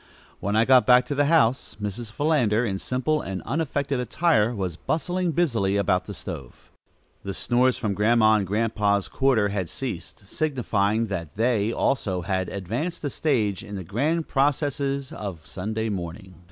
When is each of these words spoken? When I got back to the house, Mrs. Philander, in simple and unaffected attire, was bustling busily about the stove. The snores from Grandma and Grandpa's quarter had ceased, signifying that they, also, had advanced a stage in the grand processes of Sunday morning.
When 0.39 0.55
I 0.55 0.65
got 0.65 0.87
back 0.87 1.05
to 1.05 1.13
the 1.13 1.25
house, 1.25 1.77
Mrs. 1.79 2.11
Philander, 2.11 2.65
in 2.65 2.79
simple 2.79 3.21
and 3.21 3.43
unaffected 3.43 3.99
attire, 3.99 4.55
was 4.55 4.75
bustling 4.75 5.31
busily 5.31 5.77
about 5.77 6.05
the 6.05 6.15
stove. 6.15 6.71
The 7.21 7.35
snores 7.35 7.77
from 7.77 7.93
Grandma 7.93 8.33
and 8.33 8.47
Grandpa's 8.47 9.07
quarter 9.07 9.49
had 9.49 9.69
ceased, 9.69 10.23
signifying 10.27 11.05
that 11.05 11.35
they, 11.35 11.71
also, 11.71 12.21
had 12.21 12.49
advanced 12.49 13.03
a 13.03 13.11
stage 13.11 13.61
in 13.63 13.75
the 13.75 13.83
grand 13.83 14.27
processes 14.27 15.11
of 15.13 15.45
Sunday 15.45 15.87
morning. 15.87 16.33